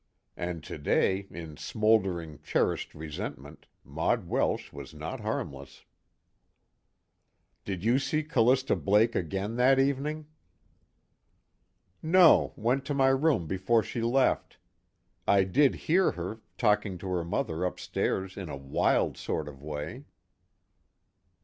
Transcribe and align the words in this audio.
And 0.35 0.63
today, 0.63 1.27
in 1.29 1.57
smouldering 1.57 2.39
cherished 2.41 2.95
resentment, 2.95 3.67
Maud 3.83 4.27
Welsh 4.27 4.73
was 4.73 4.95
not 4.95 5.19
harmless. 5.19 5.85
"Did 7.65 7.83
you 7.83 7.99
see 7.99 8.23
Callista 8.23 8.75
Blake 8.75 9.13
again 9.13 9.57
that 9.57 9.77
evening?" 9.77 10.25
"No, 12.01 12.51
went 12.55 12.83
to 12.85 12.95
my 12.95 13.09
room 13.09 13.45
before 13.45 13.83
she 13.83 14.01
left. 14.01 14.57
I 15.27 15.43
did 15.43 15.75
hear 15.85 16.13
her, 16.13 16.41
talking 16.57 16.97
to 16.97 17.09
her 17.09 17.23
mother 17.23 17.63
upstairs 17.63 18.37
in 18.37 18.49
a 18.49 18.57
wild 18.57 19.17
sort 19.17 19.47
of 19.47 19.61
way." 19.61 20.05